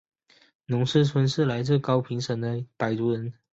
[0.65, 3.35] 农氏春是来自高平省的侬族人。